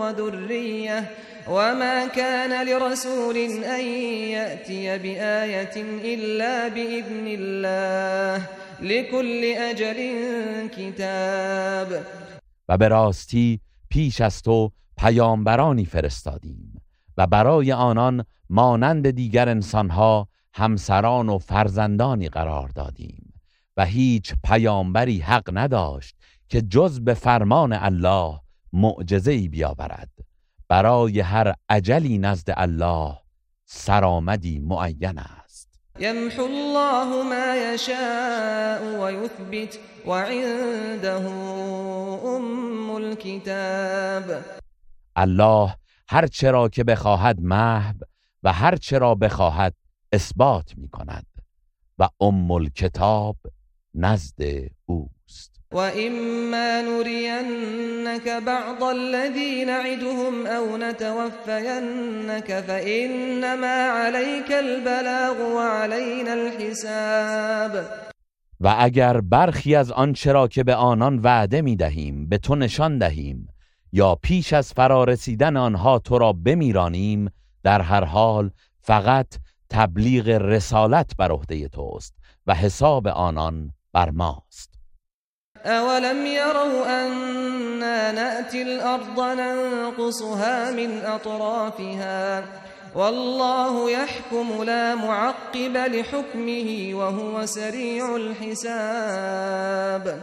وذرية 0.00 1.04
وما 1.48 2.06
كان 2.06 2.66
لرسول 2.66 3.36
أن 3.64 3.84
يأتي 4.30 4.98
بآية 4.98 5.76
إلا 6.04 6.68
بإذن 6.68 7.26
الله. 7.26 8.42
لكل 8.82 9.54
أجل 9.58 9.98
كتاب 10.68 12.02
و 12.68 12.78
به 12.78 12.88
راستی 12.88 13.60
پیش 13.88 14.20
از 14.20 14.42
تو 14.42 14.72
پیامبرانی 14.96 15.84
فرستادیم 15.84 16.82
و 17.16 17.26
برای 17.26 17.72
آنان 17.72 18.24
مانند 18.50 19.10
دیگر 19.10 19.48
انسانها 19.48 20.28
همسران 20.54 21.28
و 21.28 21.38
فرزندانی 21.38 22.28
قرار 22.28 22.68
دادیم 22.68 23.32
و 23.76 23.84
هیچ 23.84 24.34
پیامبری 24.44 25.18
حق 25.18 25.50
نداشت 25.52 26.16
که 26.48 26.62
جز 26.62 27.00
به 27.00 27.14
فرمان 27.14 27.72
الله 27.72 28.40
معجزه 28.72 29.32
ای 29.32 29.48
بیاورد. 29.48 30.10
برای 30.68 31.20
هر 31.20 31.54
عجلی 31.68 32.18
نزد 32.18 32.54
الله 32.56 33.18
سرآمدی 33.64 34.58
معین 34.58 35.18
است. 35.18 35.41
يمحو 36.02 36.46
الله 36.46 37.22
ما 37.22 37.74
يشاء 37.74 39.00
ويثبت 39.00 39.80
وعنده 40.06 41.26
ام 42.36 42.96
الكتاب. 42.96 44.44
الله 45.16 45.76
هر 46.08 46.26
چرا 46.26 46.68
که 46.68 46.84
بخواهد 46.84 47.40
محو 47.40 47.94
و 48.42 48.52
هر 48.52 48.76
چرا 48.76 49.14
بخواهد 49.14 49.74
اثبات 50.12 50.72
می 50.76 50.88
کند 50.88 51.26
و 51.98 52.08
ام 52.20 52.50
الکتاب 52.50 53.36
نزد 53.94 54.42
اوست 54.86 55.21
وإما 55.72 56.82
نرينك 56.82 58.28
بعض 58.46 58.82
الذي 58.82 59.64
نعدهم 59.64 60.46
أو 60.46 60.76
نتوفينك 60.76 62.61
فإنما 62.61 63.88
عليك 63.88 64.52
البلاغ 64.52 65.37
وعلينا 65.54 66.32
الحساب. 66.32 67.85
و 68.61 68.74
اگر 68.78 69.20
برخی 69.20 69.74
از 69.74 69.92
آنچه 69.92 70.32
را 70.32 70.48
که 70.48 70.64
به 70.64 70.74
آنان 70.74 71.18
وعده 71.18 71.62
می 71.62 71.76
دهیم 71.76 72.28
به 72.28 72.38
تو 72.38 72.54
نشان 72.54 72.98
دهیم 72.98 73.48
یا 73.92 74.14
پیش 74.14 74.52
از 74.52 74.72
فرارسیدن 74.72 75.56
آنها 75.56 75.98
تو 75.98 76.18
را 76.18 76.32
بمیرانیم 76.32 77.30
در 77.62 77.80
هر 77.80 78.04
حال 78.04 78.50
فقط 78.80 79.26
تبلیغ 79.70 80.28
رسالت 80.28 81.16
بر 81.18 81.30
عهده 81.30 81.68
توست 81.68 82.14
و 82.46 82.54
حساب 82.54 83.08
آنان 83.08 83.72
بر 83.92 84.11
ماست. 84.11 84.71
أولم 85.64 86.27
يروا 86.27 87.07
أنا 87.07 88.12
نأتي 88.12 88.62
الأرض 88.62 89.20
ننقصها 89.20 90.70
من 90.70 91.05
أطرافها 91.05 92.44
والله 92.94 93.90
يحكم 93.90 94.62
لا 94.62 94.94
معقب 94.94 95.77
لحكمه 95.77 96.94
وهو 96.94 97.46
سريع 97.46 98.16
الحساب. 98.16 100.18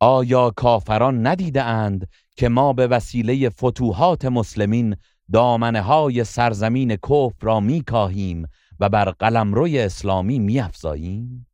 آیا 0.00 0.50
کافران 0.50 1.26
ندیده 1.26 1.62
اند 1.62 2.08
که 2.36 2.48
ما 2.48 2.72
به 2.72 2.86
وسیله 2.86 3.48
فتوحات 3.48 4.24
مسلمین 4.24 4.96
دامنه 5.32 5.80
های 5.80 6.24
سرزمین 6.24 6.96
کفر 6.96 7.34
را 7.40 7.60
میکاهیم 7.60 8.46
و 8.80 8.88
بر 8.88 9.10
قلمروی 9.10 9.80
اسلامی 9.80 10.38
میافزاییم؟ 10.38 11.46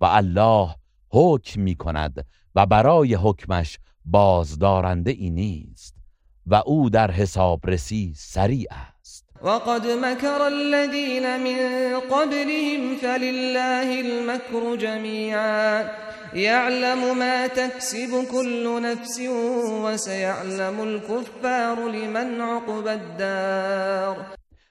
و 0.00 0.04
الله 0.04 0.74
حکم 1.10 1.60
می 1.60 1.74
کند 1.74 2.26
و 2.54 2.66
برای 2.66 3.14
حکمش 3.14 3.78
بازدارنده 4.04 5.10
ای 5.10 5.30
نیست 5.30 5.94
و 6.46 6.62
او 6.66 6.90
در 6.90 7.10
حسابرسی 7.10 8.12
سریع 8.16 8.68
است. 9.00 9.24
وقد 9.42 9.86
مكر 9.86 10.42
الذين 10.42 11.36
من 11.36 12.00
قبلهم 12.00 12.96
فلله 12.96 14.00
المكر 14.00 14.76
جميعا 14.76 15.84
يعلم 16.34 17.18
ما 17.18 17.46
تكسب 17.46 18.24
كل 18.32 18.82
نفس 18.82 19.20
وسيعلم 19.84 20.80
الكفار 20.80 21.88
لمن 21.88 22.40
عقب 22.40 22.86
الدار. 22.86 24.26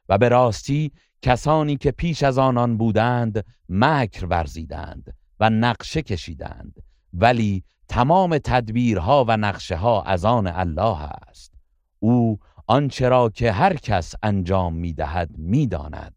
و 0.10 0.18
به 0.18 0.30
راستی 0.30 0.92
کسانی 1.22 1.78
که 1.78 1.92
پیش 1.92 2.24
از 2.24 2.38
آنان 2.38 2.78
بودند 2.78 3.46
مکر 3.70 4.26
ورزیدند 4.26 5.17
و 5.40 5.50
نقشه 5.50 6.02
کشیدند. 6.02 6.84
ولی 7.14 7.64
تمام 7.88 8.38
تدبیرها 8.38 9.26
و 9.28 9.38
نقشه 9.38 9.76
ها 9.76 10.04
از 10.04 10.26
آن 10.26 10.48
الله 10.48 11.02
است. 11.02 11.54
او 12.00 12.40
آنچه 12.68 13.10
را 13.10 13.30
که 13.30 13.52
هر 13.52 13.76
کس 13.76 14.14
انجام 14.24 14.74
می‌دهد 14.74 15.30
می‌داند 15.38 16.16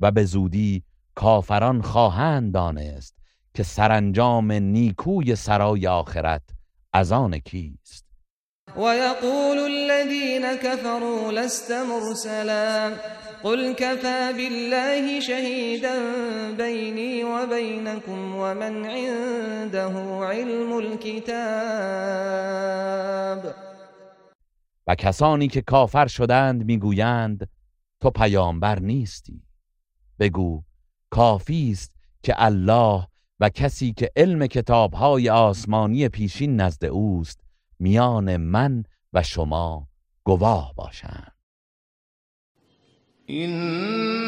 و 0.00 0.10
به 0.10 0.24
زودی 0.24 0.82
کافران 1.14 1.82
خواهند 1.82 2.54
دانست 2.54 3.14
که 3.54 3.62
سرانجام 3.62 4.52
نیکوی 4.52 5.36
سرای 5.36 5.86
آخرت 5.86 6.42
از 6.92 7.12
آن 7.12 7.38
کیست. 7.38 8.04
ويقول 8.76 9.58
الذين 9.58 10.56
كفروا 10.56 11.30
لست 11.30 11.70
مرسلا. 11.70 12.92
قل 13.44 13.72
كفى 13.72 14.32
بالله 14.36 15.20
شهيدا 15.20 15.96
بيني 16.56 17.24
وبينكم 17.24 18.36
ومن 18.36 18.86
عنده 18.86 20.26
علم 20.26 20.78
الكتاب. 20.78 21.22
و 24.86 24.94
کسانی 24.94 25.48
که 25.48 25.62
کافر 25.62 26.06
شدند 26.06 26.64
می‌گویند 26.64 27.48
تو 28.00 28.10
پیامبر 28.10 28.78
نیستی. 28.78 29.42
بگو 30.18 30.62
کافی 31.10 31.70
است 31.70 31.92
که 32.22 32.34
الله 32.36 33.06
و 33.40 33.48
کسی 33.48 33.92
که 33.92 34.10
علم 34.16 34.46
کتابهای 34.46 35.30
آسمانی 35.30 36.08
پیشین 36.08 36.60
نزد 36.60 36.84
اوست 36.84 37.40
میان 37.78 38.36
من 38.36 38.82
و 39.12 39.22
شما 39.22 39.88
گواه 40.24 40.74
باشند. 40.76 41.31
إنها 43.32 44.22